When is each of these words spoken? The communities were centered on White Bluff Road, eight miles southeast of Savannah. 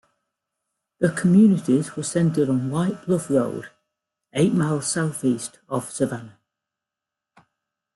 The 0.97 1.11
communities 1.11 1.95
were 1.95 2.01
centered 2.01 2.49
on 2.49 2.71
White 2.71 3.05
Bluff 3.05 3.29
Road, 3.29 3.69
eight 4.33 4.51
miles 4.51 4.87
southeast 4.91 5.59
of 5.69 5.91
Savannah. 5.91 6.39